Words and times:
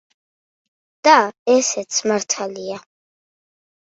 და 1.07 1.17
ესეც 1.57 1.99
მართალია. 2.11 2.79